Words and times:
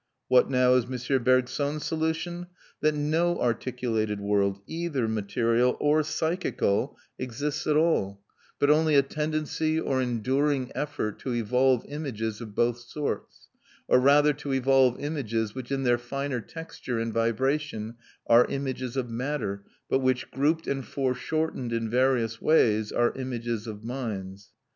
What 0.29 0.49
now 0.49 0.73
is 0.73 0.85
M. 0.85 1.23
Bergson's 1.23 1.85
solution? 1.85 2.47
That 2.79 2.95
no 2.95 3.39
articulated 3.39 4.19
world, 4.19 4.59
either 4.65 5.07
material 5.07 5.77
or 5.79 6.01
psychical, 6.01 6.97
exists 7.19 7.67
at 7.67 7.75
all, 7.77 8.19
but 8.57 8.71
only 8.71 8.95
a 8.95 9.03
tendency 9.03 9.79
or 9.79 10.01
enduring 10.01 10.71
effort 10.73 11.19
to 11.19 11.35
evolve 11.35 11.85
images 11.85 12.41
of 12.41 12.55
both 12.55 12.79
sorts; 12.79 13.49
or 13.87 13.99
rather 13.99 14.33
to 14.33 14.53
evolve 14.53 14.99
images 14.99 15.53
which 15.53 15.71
in 15.71 15.83
their 15.83 15.99
finer 15.99 16.41
texture 16.41 16.97
and 16.97 17.13
vibration 17.13 17.97
are 18.25 18.47
images 18.47 18.97
of 18.97 19.07
matter, 19.07 19.65
but 19.87 19.99
which 19.99 20.31
grouped 20.31 20.65
and 20.65 20.87
foreshortened 20.87 21.71
in 21.71 21.91
various 21.91 22.41
ways 22.41 22.91
are 22.91 23.13
images 23.15 23.67
of 23.67 23.83
minds. 23.83 24.49